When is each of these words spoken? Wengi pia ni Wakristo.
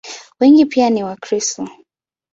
Wengi 0.39 0.65
pia 0.65 0.89
ni 0.89 1.03
Wakristo. 1.03 1.67